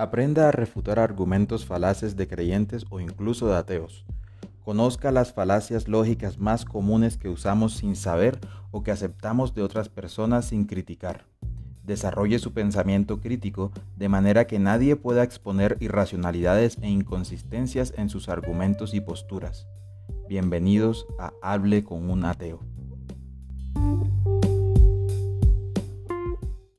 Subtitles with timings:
[0.00, 4.06] Aprenda a refutar argumentos falaces de creyentes o incluso de ateos.
[4.64, 8.38] Conozca las falacias lógicas más comunes que usamos sin saber
[8.70, 11.26] o que aceptamos de otras personas sin criticar.
[11.84, 18.30] Desarrolle su pensamiento crítico de manera que nadie pueda exponer irracionalidades e inconsistencias en sus
[18.30, 19.66] argumentos y posturas.
[20.30, 22.69] Bienvenidos a Hable con un ateo.